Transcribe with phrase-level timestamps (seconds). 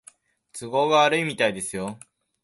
[0.51, 1.99] 都合が悪いみたいですよ